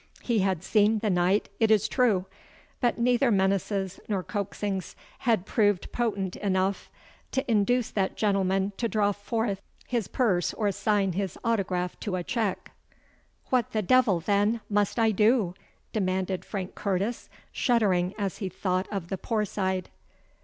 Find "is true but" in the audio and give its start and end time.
1.69-2.97